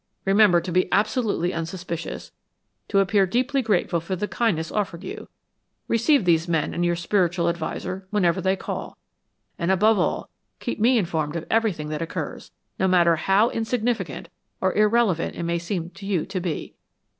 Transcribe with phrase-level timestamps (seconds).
[0.25, 2.31] Remember to be absolutely unsuspicious,
[2.87, 5.27] to appear deeply grateful for the kindness offered you;
[5.87, 8.97] receive these men and your spiritual adviser whenever they call,
[9.59, 10.27] and above all,
[10.59, 14.29] keep me informed of everything that occurs, no matter how insignificant
[14.59, 16.73] or irrelevant it may seem to you to be.